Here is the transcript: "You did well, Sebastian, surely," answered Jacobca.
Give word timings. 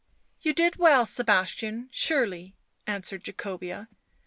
"You 0.45 0.53
did 0.53 0.77
well, 0.77 1.05
Sebastian, 1.05 1.87
surely," 1.91 2.55
answered 2.87 3.23
Jacobca. 3.23 3.87